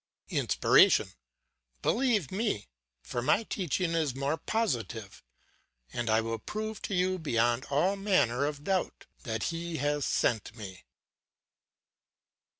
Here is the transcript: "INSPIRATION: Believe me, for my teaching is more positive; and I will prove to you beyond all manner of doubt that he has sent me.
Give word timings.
"INSPIRATION: 0.29 1.13
Believe 1.83 2.31
me, 2.31 2.67
for 3.03 3.21
my 3.21 3.43
teaching 3.43 3.91
is 3.91 4.15
more 4.15 4.35
positive; 4.35 5.21
and 5.93 6.09
I 6.09 6.21
will 6.21 6.39
prove 6.39 6.81
to 6.81 6.95
you 6.95 7.19
beyond 7.19 7.65
all 7.65 7.95
manner 7.95 8.45
of 8.47 8.63
doubt 8.63 9.05
that 9.25 9.43
he 9.53 9.77
has 9.77 10.03
sent 10.03 10.55
me. 10.55 10.85